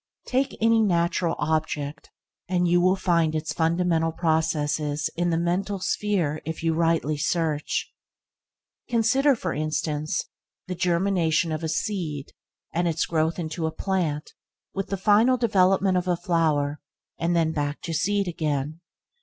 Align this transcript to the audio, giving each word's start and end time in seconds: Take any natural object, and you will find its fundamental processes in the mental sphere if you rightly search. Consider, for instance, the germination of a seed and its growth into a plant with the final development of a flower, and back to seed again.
Take 0.25 0.57
any 0.59 0.79
natural 0.81 1.35
object, 1.37 2.09
and 2.49 2.67
you 2.67 2.81
will 2.81 2.95
find 2.95 3.35
its 3.35 3.53
fundamental 3.53 4.11
processes 4.11 5.11
in 5.15 5.29
the 5.29 5.37
mental 5.37 5.77
sphere 5.79 6.41
if 6.43 6.63
you 6.63 6.73
rightly 6.73 7.17
search. 7.17 7.93
Consider, 8.89 9.35
for 9.35 9.53
instance, 9.53 10.25
the 10.65 10.73
germination 10.73 11.51
of 11.51 11.63
a 11.63 11.69
seed 11.69 12.33
and 12.73 12.87
its 12.87 13.05
growth 13.05 13.37
into 13.37 13.67
a 13.67 13.71
plant 13.71 14.33
with 14.73 14.87
the 14.89 14.97
final 14.97 15.37
development 15.37 15.95
of 15.97 16.07
a 16.07 16.17
flower, 16.17 16.81
and 17.19 17.53
back 17.53 17.79
to 17.81 17.93
seed 17.93 18.27
again. 18.27 18.81